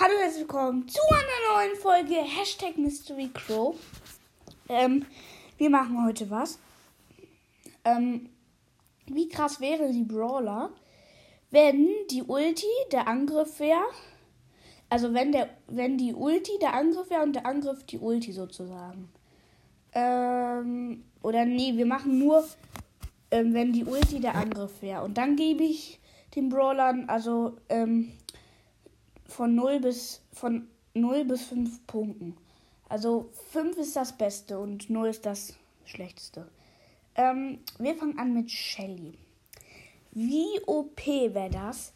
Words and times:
Hallo 0.00 0.14
und 0.14 0.22
herzlich 0.22 0.42
willkommen 0.42 0.86
zu 0.86 1.00
einer 1.10 1.56
neuen 1.56 1.76
Folge 1.76 2.14
Hashtag 2.14 2.78
Mystery 2.78 3.30
Crow. 3.34 3.74
Ähm, 4.68 5.04
wir 5.56 5.70
machen 5.70 6.06
heute 6.06 6.30
was. 6.30 6.60
Ähm, 7.84 8.28
wie 9.06 9.28
krass 9.28 9.60
wäre 9.60 9.90
die 9.90 10.04
Brawler, 10.04 10.70
wenn 11.50 11.88
die 12.12 12.22
Ulti 12.22 12.68
der 12.92 13.08
Angriff 13.08 13.58
wäre. 13.58 13.82
Also 14.88 15.14
wenn 15.14 15.32
der, 15.32 15.48
wenn 15.66 15.98
die 15.98 16.14
Ulti 16.14 16.52
der 16.60 16.74
Angriff 16.74 17.10
wäre 17.10 17.22
und 17.24 17.32
der 17.32 17.46
Angriff 17.46 17.82
die 17.82 17.98
Ulti 17.98 18.30
sozusagen. 18.30 19.08
Ähm, 19.94 21.02
oder 21.22 21.44
nee, 21.44 21.76
wir 21.76 21.86
machen 21.86 22.20
nur, 22.20 22.46
ähm, 23.32 23.52
wenn 23.52 23.72
die 23.72 23.84
Ulti 23.84 24.20
der 24.20 24.36
Angriff 24.36 24.80
wäre. 24.80 25.02
Und 25.02 25.18
dann 25.18 25.34
gebe 25.34 25.64
ich 25.64 25.98
den 26.36 26.50
Brawlern, 26.50 27.08
also 27.08 27.56
ähm, 27.68 28.12
von 29.28 29.54
0 29.54 29.80
bis 29.80 30.22
von 30.32 30.68
0 30.94 31.24
bis 31.24 31.42
5 31.44 31.86
Punkten. 31.86 32.36
Also 32.88 33.30
5 33.52 33.76
ist 33.76 33.94
das 33.94 34.16
Beste 34.16 34.58
und 34.58 34.90
0 34.90 35.08
ist 35.08 35.26
das 35.26 35.54
Schlechteste. 35.84 36.48
Ähm, 37.14 37.60
wir 37.78 37.94
fangen 37.94 38.18
an 38.18 38.32
mit 38.32 38.50
Shelly. 38.50 39.12
Wie 40.12 40.60
OP 40.66 41.06
wäre 41.06 41.50
das? 41.50 41.92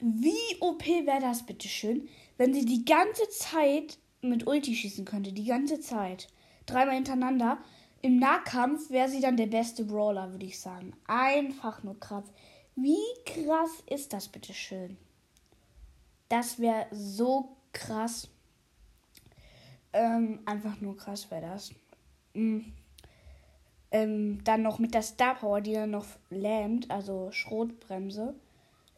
Wie 0.00 0.56
OP 0.60 0.86
wäre 0.86 1.20
das, 1.20 1.44
bitteschön, 1.44 2.08
wenn 2.36 2.54
sie 2.54 2.64
die 2.64 2.84
ganze 2.84 3.28
Zeit 3.30 3.98
mit 4.20 4.46
Ulti 4.46 4.74
schießen 4.74 5.04
könnte? 5.04 5.32
Die 5.32 5.44
ganze 5.44 5.80
Zeit. 5.80 6.28
Dreimal 6.66 6.96
hintereinander. 6.96 7.58
Im 8.00 8.18
Nahkampf 8.18 8.90
wäre 8.90 9.08
sie 9.08 9.20
dann 9.20 9.36
der 9.36 9.46
beste 9.46 9.84
Brawler, 9.84 10.30
würde 10.30 10.46
ich 10.46 10.60
sagen. 10.60 10.92
Einfach 11.06 11.82
nur 11.82 11.98
krass. 11.98 12.24
Wie 12.76 12.96
krass 13.24 13.70
ist 13.86 14.12
das, 14.12 14.28
bitteschön? 14.28 14.96
Das 16.28 16.58
wäre 16.58 16.86
so 16.90 17.56
krass. 17.72 18.28
Ähm, 19.92 20.40
einfach 20.44 20.80
nur 20.80 20.96
krass 20.96 21.30
wäre 21.30 21.42
das. 21.42 21.72
Mhm. 22.34 22.72
Ähm, 23.90 24.44
dann 24.44 24.62
noch 24.62 24.78
mit 24.78 24.92
der 24.92 25.02
Star 25.02 25.34
Power, 25.34 25.62
die 25.62 25.72
dann 25.72 25.90
noch 25.90 26.06
lähmt, 26.28 26.90
also 26.90 27.30
Schrotbremse, 27.32 28.34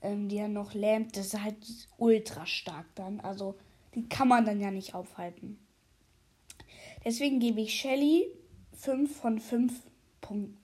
ähm, 0.02 0.28
die 0.28 0.38
dann 0.38 0.52
noch 0.52 0.74
lähmt, 0.74 1.16
das 1.16 1.26
ist 1.26 1.42
halt 1.42 1.56
ultra 1.96 2.44
stark 2.44 2.86
dann. 2.96 3.20
Also 3.20 3.54
die 3.94 4.08
kann 4.08 4.26
man 4.26 4.44
dann 4.44 4.60
ja 4.60 4.72
nicht 4.72 4.94
aufhalten. 4.94 5.58
Deswegen 7.04 7.38
gebe 7.38 7.60
ich 7.60 7.74
Shelly 7.74 8.26
5 8.72 9.16
von 9.16 9.38
5 9.38 9.72
Punkten. 10.20 10.58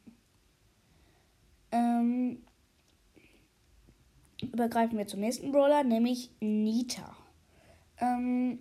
Ähm, 1.70 2.42
übergreifen 4.42 4.98
wir 4.98 5.06
zum 5.06 5.20
nächsten 5.20 5.52
Brawler, 5.52 5.84
nämlich 5.84 6.30
Nita. 6.40 7.16
Ähm, 7.98 8.58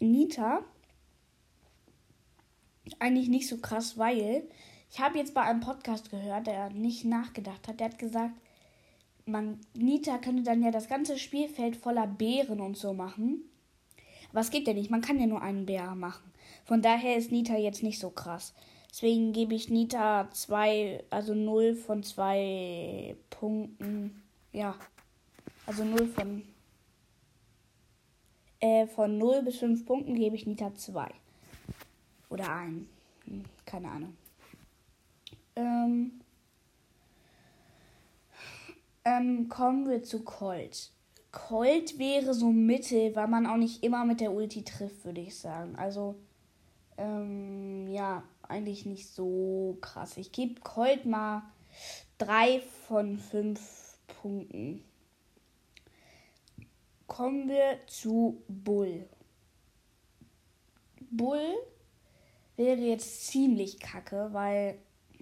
Nita 0.00 0.60
eigentlich 2.98 3.28
nicht 3.28 3.48
so 3.48 3.58
krass, 3.58 3.98
weil 3.98 4.48
ich 4.90 5.00
habe 5.00 5.18
jetzt 5.18 5.34
bei 5.34 5.42
einem 5.42 5.60
Podcast 5.60 6.10
gehört, 6.10 6.46
der 6.46 6.70
nicht 6.70 7.04
nachgedacht 7.04 7.66
hat. 7.66 7.80
Der 7.80 7.88
hat 7.88 7.98
gesagt, 7.98 8.34
man 9.26 9.58
Nita 9.74 10.18
könnte 10.18 10.42
dann 10.42 10.62
ja 10.62 10.70
das 10.70 10.88
ganze 10.88 11.18
Spielfeld 11.18 11.76
voller 11.76 12.06
Bären 12.06 12.60
und 12.60 12.76
so 12.76 12.92
machen. 12.92 13.42
Aber 14.30 14.40
es 14.40 14.50
geht 14.50 14.66
ja 14.66 14.74
nicht, 14.74 14.90
man 14.90 15.00
kann 15.00 15.18
ja 15.20 15.26
nur 15.26 15.42
einen 15.42 15.66
Bär 15.66 15.94
machen. 15.94 16.32
Von 16.64 16.82
daher 16.82 17.16
ist 17.16 17.32
Nita 17.32 17.56
jetzt 17.56 17.82
nicht 17.82 17.98
so 17.98 18.10
krass. 18.10 18.54
Deswegen 18.90 19.32
gebe 19.32 19.54
ich 19.54 19.70
Nita 19.70 20.30
2, 20.30 21.04
also 21.10 21.34
0 21.34 21.74
von 21.74 22.02
2 22.02 23.16
Punkten. 23.30 24.23
Ja. 24.54 24.76
Also 25.66 25.84
0 25.84 26.06
von. 26.06 26.44
Äh, 28.60 28.86
von 28.86 29.18
0 29.18 29.42
bis 29.42 29.58
5 29.58 29.84
Punkten 29.84 30.14
gebe 30.14 30.36
ich 30.36 30.46
Nita 30.46 30.72
2. 30.72 31.10
Oder 32.30 32.50
1. 32.50 32.86
Hm, 33.26 33.44
keine 33.66 33.90
Ahnung. 33.90 34.16
Ähm, 35.56 36.20
ähm, 39.04 39.48
kommen 39.48 39.88
wir 39.88 40.02
zu 40.04 40.22
Colt. 40.22 40.92
Colt 41.32 41.98
wäre 41.98 42.32
so 42.32 42.50
mittel, 42.50 43.14
weil 43.16 43.26
man 43.26 43.46
auch 43.46 43.56
nicht 43.56 43.82
immer 43.82 44.04
mit 44.04 44.20
der 44.20 44.32
Ulti 44.32 44.62
trifft, 44.62 45.04
würde 45.04 45.20
ich 45.20 45.36
sagen. 45.36 45.74
Also, 45.76 46.14
ähm, 46.96 47.88
ja, 47.88 48.22
eigentlich 48.42 48.86
nicht 48.86 49.08
so 49.08 49.78
krass. 49.80 50.16
Ich 50.16 50.30
gebe 50.30 50.60
Colt 50.60 51.06
mal 51.06 51.42
3 52.18 52.60
von 52.86 53.18
5 53.18 53.83
Punkten. 54.24 54.82
Kommen 57.06 57.46
wir 57.46 57.80
zu 57.86 58.42
Bull. 58.48 59.06
Bull 61.10 61.52
wäre 62.56 62.80
jetzt 62.80 63.26
ziemlich 63.26 63.78
kacke, 63.80 64.30
weil 64.32 64.78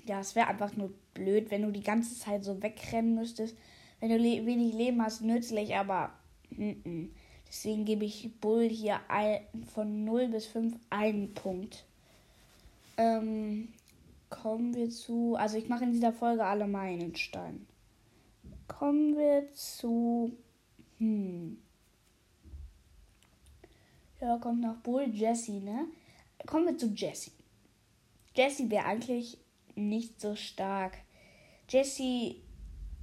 ja, 0.07 0.21
es 0.21 0.37
wäre 0.37 0.47
einfach 0.47 0.77
nur 0.77 0.95
blöd, 1.15 1.51
wenn 1.51 1.62
du 1.62 1.73
die 1.73 1.83
ganze 1.83 2.17
Zeit 2.17 2.45
so 2.45 2.62
wegrennen 2.62 3.17
müsstest. 3.17 3.57
Wenn 3.99 4.11
du 4.11 4.19
le 4.19 4.47
wenig 4.47 4.73
Leben 4.73 5.03
hast, 5.03 5.23
nützlich, 5.23 5.75
aber 5.75 6.12
n 6.57 6.81
-n. 6.85 7.09
deswegen 7.49 7.85
gebe 7.85 8.05
ich 8.05 8.31
Bull 8.41 8.69
hier 8.69 9.01
ein, 9.09 9.41
von 9.75 10.05
0 10.05 10.29
bis 10.29 10.47
5 10.47 10.77
einen 10.91 11.35
Punkt. 11.35 11.87
Ähm, 12.97 13.73
kommen 14.31 14.75
wir 14.75 14.91
zu, 14.91 15.35
also 15.35 15.57
ich 15.57 15.69
mache 15.69 15.83
in 15.83 15.93
dieser 15.93 16.12
Folge 16.12 16.45
alle 16.45 16.69
Meilensteine 16.69 17.59
kommen 18.69 19.17
wir 19.17 19.53
zu. 19.55 20.33
Hm. 20.99 21.59
Ja, 24.21 24.39
kommt 24.39 24.61
noch 24.61 24.77
Bull 24.77 25.09
Jesse, 25.12 25.61
ne? 25.61 25.87
Kommen 26.47 26.67
wir 26.67 26.78
zu 26.78 26.87
Jesse. 26.89 27.33
Jesse 28.34 28.71
wäre 28.71 28.84
eigentlich 28.84 29.39
nicht 29.75 30.21
so 30.21 30.37
stark. 30.37 30.97
Jesse, 31.69 32.37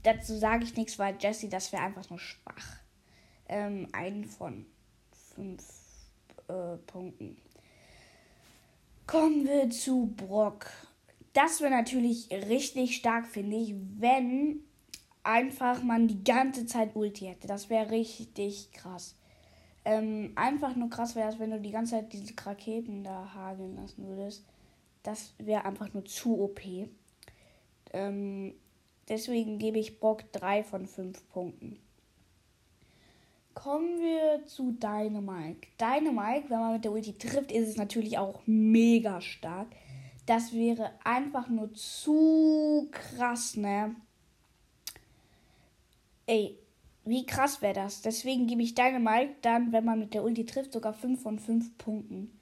dazu 0.04 0.38
sage 0.38 0.64
ich 0.64 0.76
nichts, 0.76 0.98
weil 0.98 1.18
Jesse, 1.20 1.50
das 1.50 1.72
wäre 1.72 1.84
einfach 1.84 2.10
nur 2.10 2.20
schwach. 2.20 2.80
Ähm, 3.48 3.88
einen 3.92 4.26
von 4.26 4.66
fünf 5.36 5.64
äh, 6.48 6.78
Punkten. 6.88 7.38
Kommen 9.08 9.46
wir 9.46 9.70
zu 9.70 10.14
Brock. 10.16 10.68
Das 11.34 11.62
wäre 11.62 11.72
natürlich 11.72 12.30
richtig 12.32 12.96
stark, 12.96 13.28
finde 13.28 13.58
ich, 13.58 13.74
wenn 13.98 14.64
einfach 15.24 15.84
man 15.84 16.08
die 16.08 16.24
ganze 16.24 16.66
Zeit 16.66 16.96
Ulti 16.96 17.26
hätte. 17.26 17.48
Das 17.48 17.70
wäre 17.70 17.92
richtig 17.92 18.72
krass. 18.72 19.16
Ähm, 19.86 20.34
einfach 20.36 20.76
nur 20.76 20.90
krass 20.90 21.16
wäre 21.16 21.30
es, 21.30 21.40
wenn 21.40 21.52
du 21.52 21.60
die 21.60 21.72
ganze 21.72 21.92
Zeit 21.92 22.14
diese 22.14 22.34
Raketen 22.46 23.04
da 23.04 23.34
hageln 23.34 23.76
lassen 23.76 24.08
würdest. 24.08 24.46
Das 25.04 25.34
wäre 25.38 25.66
einfach 25.66 25.94
nur 25.94 26.06
zu 26.06 26.40
OP. 26.42 26.62
Ähm, 27.94 28.54
deswegen 29.08 29.58
gebe 29.58 29.80
ich 29.80 30.00
Brock 30.00 30.32
3 30.34 30.64
von 30.64 30.86
5 30.86 31.30
Punkten. 31.30 31.80
Kommen 33.54 34.00
wir 34.00 34.46
zu 34.46 34.72
Dynamite. 34.72 35.68
Dynamite, 35.80 36.50
wenn 36.50 36.60
man 36.60 36.74
mit 36.74 36.86
der 36.86 36.92
Ulti 36.92 37.18
trifft, 37.18 37.52
ist 37.52 37.68
es 37.68 37.78
natürlich 37.78 38.18
auch 38.18 38.42
mega 38.46 39.22
stark. 39.22 39.68
Das 40.26 40.54
wäre 40.54 40.92
einfach 41.04 41.50
nur 41.50 41.74
zu 41.74 42.88
krass, 42.92 43.58
ne? 43.58 43.96
Ey, 46.30 46.60
wie 47.06 47.26
krass 47.26 47.64
wäre 47.64 47.74
das? 47.74 48.04
Deswegen 48.04 48.46
gebe 48.46 48.62
ich 48.62 48.76
Dynamite 48.76 49.34
dann, 49.42 49.72
wenn 49.72 49.84
man 49.84 49.98
mit 49.98 50.14
der 50.14 50.24
Ulti 50.24 50.46
trifft, 50.46 50.74
sogar 50.74 50.94
5 50.94 51.20
von 51.20 51.40
5 51.40 51.76
Punkten. 51.80 52.40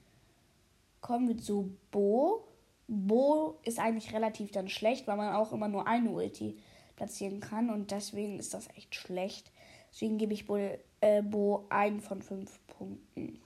Kommen 0.99 1.29
wir 1.29 1.37
zu 1.37 1.73
Bo. 1.89 2.43
Bo 2.89 3.59
ist 3.63 3.79
eigentlich 3.79 4.13
relativ 4.13 4.51
dann 4.51 4.67
schlecht, 4.67 5.07
weil 5.07 5.15
man 5.15 5.33
auch 5.33 5.53
immer 5.53 5.69
nur 5.69 5.87
eine 5.87 6.09
Ulti 6.09 6.57
platzieren 6.97 7.39
kann 7.39 7.69
und 7.69 7.91
deswegen 7.91 8.39
ist 8.39 8.53
das 8.53 8.67
echt 8.75 8.93
schlecht. 8.93 9.53
Deswegen 9.93 10.17
gebe 10.17 10.33
ich 10.33 10.47
Bo, 10.47 10.57
äh, 10.99 11.21
Bo 11.21 11.65
1 11.69 12.05
von 12.05 12.21
5 12.21 12.59
Punkten. 12.67 13.39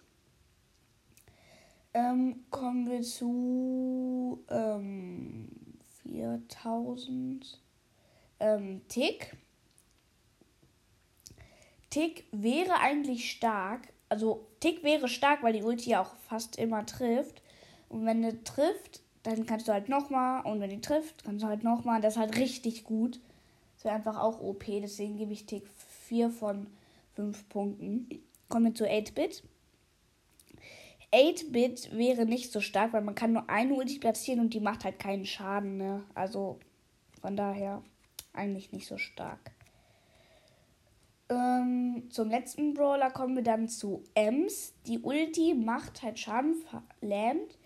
Ähm, 1.94 2.46
kommen 2.50 2.90
wir 2.90 3.04
zu 3.04 4.44
ähm, 4.50 5.50
4000. 6.02 7.62
Ähm, 8.40 8.82
Tick. 8.88 9.38
Tick 11.92 12.26
wäre 12.32 12.80
eigentlich 12.80 13.30
stark. 13.30 13.94
Also 14.10 14.48
Tick 14.60 14.84
wäre 14.84 15.08
stark, 15.08 15.44
weil 15.44 15.54
die 15.54 15.62
Ulti 15.62 15.92
ja 15.92 16.02
auch 16.02 16.16
fast 16.28 16.58
immer 16.58 16.86
trifft. 16.86 17.44
Und 17.90 18.06
wenn 18.06 18.24
er 18.24 18.44
trifft, 18.44 19.02
dann 19.24 19.46
kannst 19.46 19.68
du 19.68 19.74
halt 19.74 19.90
nochmal. 19.90 20.44
Und 20.44 20.60
wenn 20.60 20.72
die 20.72 20.82
trifft, 20.82 21.24
kannst 21.24 21.44
du 21.44 21.48
halt 21.48 21.64
nochmal. 21.64 22.02
Das 22.02 22.16
ist 22.16 22.20
halt 22.20 22.38
richtig 22.38 22.84
gut. 22.84 23.20
Das 23.76 23.86
wäre 23.86 23.96
einfach 23.96 24.20
auch 24.20 24.42
OP. 24.42 24.66
Deswegen 24.66 25.18
gebe 25.18 25.34
ich 25.34 25.46
Tick 25.46 25.68
4 26.08 26.30
von 26.30 26.68
5 27.16 27.50
Punkten. 27.50 28.10
Kommen 28.50 28.66
wir 28.66 28.76
zu 28.76 28.86
8-Bit. 28.86 29.44
8-Bit 31.14 31.98
wäre 31.98 32.26
nicht 32.26 32.52
so 32.54 32.62
stark, 32.62 32.94
weil 32.94 33.02
man 33.02 33.16
kann 33.16 33.34
nur 33.34 33.50
eine 33.50 33.74
Ulti 33.74 34.00
platzieren 34.00 34.40
und 34.40 34.54
die 34.54 34.62
macht 34.62 34.86
halt 34.86 34.98
keinen 34.98 35.26
Schaden. 35.26 35.78
Ne? 35.78 36.06
Also 36.16 36.58
von 37.22 37.36
daher 37.36 37.84
eigentlich 38.34 38.72
nicht 38.72 38.88
so 38.88 38.98
stark. 38.98 39.52
Ähm, 41.32 42.08
zum 42.10 42.30
letzten 42.30 42.74
Brawler 42.74 43.10
kommen 43.10 43.38
wir 43.38 43.44
dann 43.44 43.70
zu 43.70 44.04
Ems. 44.16 44.74
Die 44.86 45.00
Ulti 45.00 45.54
macht 45.54 46.04
halt 46.04 46.20
Schaden 46.20 46.56
verlähmt. 46.56 47.58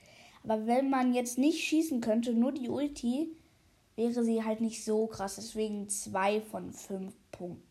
Aber 0.43 0.67
wenn 0.67 0.91
man 0.91 1.15
jetzt 1.15 1.39
nicht 1.39 1.63
schießen 1.63 1.99
könnte, 1.99 2.33
nur 2.33 2.51
die 2.51 2.69
Ulti, 2.69 3.35
wäre 3.95 4.23
sie 4.23 4.43
halt 4.43 4.61
nicht 4.61 4.85
so 4.85 5.07
krass. 5.07 5.37
Deswegen 5.37 5.89
zwei 5.89 6.41
von 6.41 6.73
fünf 6.73 7.15
Punkten. 7.31 7.63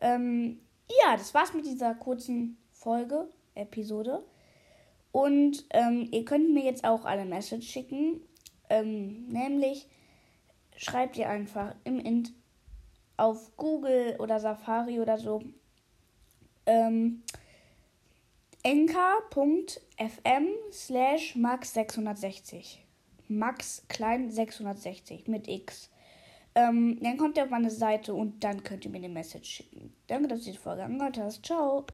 Ähm, 0.00 0.60
ja, 1.02 1.16
das 1.16 1.34
war's 1.34 1.52
mit 1.52 1.66
dieser 1.66 1.96
kurzen 1.96 2.58
Folge, 2.70 3.28
Episode. 3.56 4.24
Und 5.10 5.64
ähm, 5.70 6.08
ihr 6.12 6.24
könnt 6.24 6.54
mir 6.54 6.62
jetzt 6.62 6.84
auch 6.84 7.04
eine 7.04 7.24
Message 7.24 7.68
schicken. 7.68 8.20
Ähm, 8.70 9.26
nämlich 9.26 9.88
schreibt 10.76 11.18
ihr 11.18 11.28
einfach 11.28 11.74
im 11.82 11.98
Int 11.98 12.32
auf 13.16 13.56
Google 13.56 14.16
oder 14.18 14.40
Safari 14.40 15.00
oder 15.00 15.18
so 15.18 15.42
ähm, 16.66 17.22
enka.fm 18.62 20.48
slash 20.70 21.36
max 21.36 21.74
660. 21.74 22.84
Max 23.28 23.84
klein 23.88 24.30
660 24.30 25.26
mit 25.28 25.48
X. 25.48 25.90
Ähm, 26.54 26.98
dann 27.00 27.16
kommt 27.16 27.38
ihr 27.38 27.44
auf 27.44 27.50
meine 27.50 27.70
Seite 27.70 28.12
und 28.12 28.44
dann 28.44 28.62
könnt 28.62 28.84
ihr 28.84 28.90
mir 28.90 28.98
eine 28.98 29.08
Message 29.08 29.48
schicken. 29.48 29.94
Danke, 30.06 30.28
dass 30.28 30.46
ihr 30.46 30.52
die 30.52 30.58
Folge 30.58 30.84
angehört 30.84 31.18
hast. 31.18 31.44
Ciao. 31.44 31.86